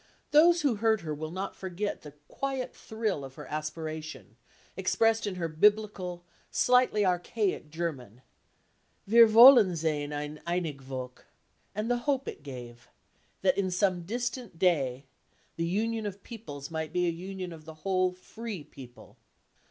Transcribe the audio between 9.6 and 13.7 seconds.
seyn ein einig Volk," and the hope it gave, that in